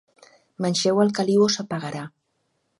[0.63, 2.05] Manxeu el caliu o s'apagarà.